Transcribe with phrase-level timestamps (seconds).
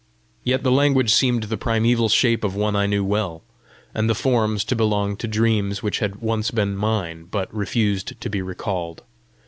[0.43, 3.43] Yet the language seemed the primeval shape of one I knew well,
[3.93, 8.27] and the forms to belong to dreams which had once been mine, but refused to
[8.27, 9.03] be recalled.